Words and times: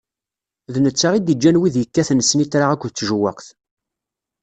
D 0.73 0.75
netta 0.79 1.09
i 1.13 1.19
d-iǧǧan 1.19 1.59
wid 1.59 1.75
ikkaten 1.83 2.25
snitra 2.29 2.65
akked 2.73 2.91
tjewwaqt. 2.93 3.47